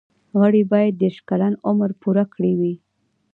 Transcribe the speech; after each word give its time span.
غړي 0.39 0.61
باید 0.71 0.93
دیرش 1.01 1.17
کلن 1.29 1.53
عمر 1.67 1.89
پوره 2.01 2.23
کړی 2.33 2.53
وي. 2.59 2.73